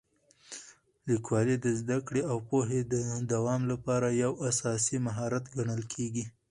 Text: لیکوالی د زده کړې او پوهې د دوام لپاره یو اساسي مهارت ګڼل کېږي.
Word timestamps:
لیکوالی 1.07 1.55
د 1.65 1.67
زده 1.79 1.97
کړې 2.07 2.21
او 2.31 2.37
پوهې 2.49 2.81
د 2.93 2.95
دوام 3.33 3.61
لپاره 3.71 4.07
یو 4.23 4.31
اساسي 4.49 4.97
مهارت 5.05 5.43
ګڼل 5.55 5.81
کېږي. 5.93 6.25